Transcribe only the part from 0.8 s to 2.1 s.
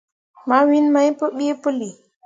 main pǝbeʼ pǝlli.